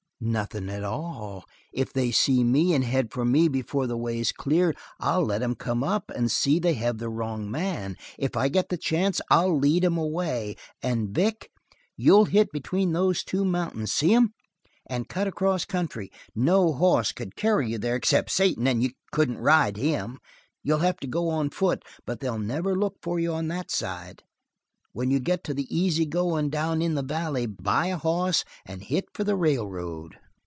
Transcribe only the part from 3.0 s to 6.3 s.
for me before the way's clear, I'll let 'em come up and